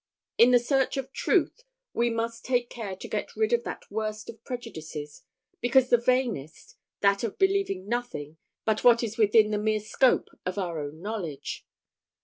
In 0.39 0.49
the 0.49 0.57
search 0.57 0.95
for 0.95 1.03
truth, 1.03 1.63
we 1.93 2.09
must 2.09 2.43
take 2.43 2.71
care 2.71 2.95
to 2.95 3.07
get 3.07 3.35
rid 3.35 3.53
of 3.53 3.63
that 3.65 3.83
worst 3.91 4.31
of 4.31 4.43
prejudices, 4.43 5.21
because 5.59 5.89
the 5.91 5.97
vainest 5.97 6.75
that 7.01 7.23
of 7.23 7.37
believing 7.37 7.87
nothing 7.87 8.37
but 8.65 8.83
what 8.83 9.03
is 9.03 9.19
within 9.19 9.51
the 9.51 9.59
mere 9.59 9.79
scope 9.79 10.29
of 10.43 10.57
our 10.57 10.79
own 10.79 11.03
knowledge. 11.03 11.67